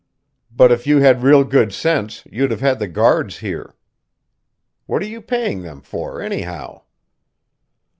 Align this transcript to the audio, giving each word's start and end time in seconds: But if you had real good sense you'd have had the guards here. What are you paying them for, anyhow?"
But 0.49 0.71
if 0.71 0.87
you 0.87 0.97
had 0.97 1.21
real 1.21 1.43
good 1.43 1.71
sense 1.71 2.23
you'd 2.25 2.49
have 2.49 2.59
had 2.61 2.79
the 2.79 2.87
guards 2.87 3.37
here. 3.37 3.75
What 4.87 5.03
are 5.03 5.07
you 5.07 5.21
paying 5.21 5.61
them 5.61 5.81
for, 5.83 6.19
anyhow?" 6.23 6.81